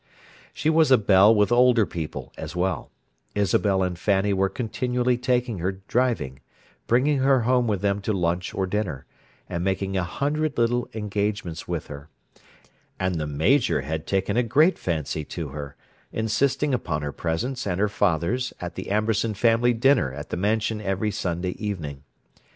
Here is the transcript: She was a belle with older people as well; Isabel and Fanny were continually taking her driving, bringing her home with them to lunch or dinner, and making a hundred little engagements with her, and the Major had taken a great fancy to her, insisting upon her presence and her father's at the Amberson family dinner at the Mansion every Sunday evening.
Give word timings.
She 0.51 0.67
was 0.67 0.89
a 0.89 0.97
belle 0.97 1.35
with 1.35 1.51
older 1.51 1.85
people 1.85 2.33
as 2.35 2.55
well; 2.55 2.89
Isabel 3.35 3.83
and 3.83 3.99
Fanny 3.99 4.33
were 4.33 4.49
continually 4.49 5.15
taking 5.15 5.59
her 5.59 5.73
driving, 5.87 6.39
bringing 6.87 7.19
her 7.19 7.41
home 7.41 7.67
with 7.67 7.81
them 7.81 8.01
to 8.01 8.11
lunch 8.11 8.51
or 8.55 8.65
dinner, 8.65 9.05
and 9.47 9.63
making 9.63 9.95
a 9.95 10.03
hundred 10.03 10.57
little 10.57 10.89
engagements 10.95 11.67
with 11.67 11.85
her, 11.85 12.09
and 12.99 13.19
the 13.19 13.27
Major 13.27 13.81
had 13.81 14.07
taken 14.07 14.35
a 14.37 14.41
great 14.41 14.79
fancy 14.79 15.23
to 15.25 15.49
her, 15.49 15.75
insisting 16.11 16.73
upon 16.73 17.03
her 17.03 17.11
presence 17.13 17.67
and 17.67 17.79
her 17.79 17.87
father's 17.87 18.53
at 18.59 18.73
the 18.73 18.89
Amberson 18.89 19.35
family 19.35 19.71
dinner 19.71 20.11
at 20.11 20.29
the 20.29 20.35
Mansion 20.35 20.81
every 20.81 21.11
Sunday 21.11 21.53
evening. 21.59 22.01